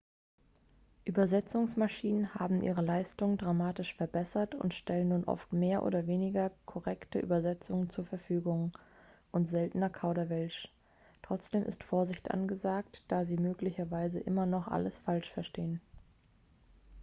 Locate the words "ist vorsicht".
11.63-12.31